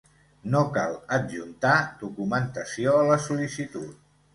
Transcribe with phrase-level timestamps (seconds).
[0.55, 3.99] No cal adjuntar documentació a la sol·licitud.